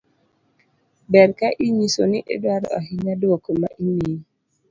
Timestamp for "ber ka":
1.11-1.49